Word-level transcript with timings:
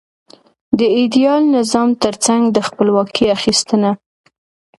د 0.79 0.81
ایډیال 0.97 1.43
نظام 1.57 1.89
ترڅنګ 2.03 2.43
د 2.51 2.57
خپلواکۍ 2.67 3.25
اخیستنه. 3.37 3.91